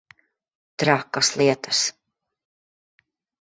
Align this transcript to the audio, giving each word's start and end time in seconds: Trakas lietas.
Trakas 0.83 1.27
lietas. 1.43 1.79